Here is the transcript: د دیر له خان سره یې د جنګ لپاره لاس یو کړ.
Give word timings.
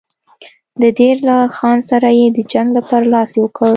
د 0.81 0.83
دیر 0.97 1.15
له 1.29 1.37
خان 1.57 1.77
سره 1.89 2.07
یې 2.19 2.27
د 2.37 2.39
جنګ 2.51 2.67
لپاره 2.77 3.05
لاس 3.13 3.29
یو 3.39 3.47
کړ. 3.57 3.69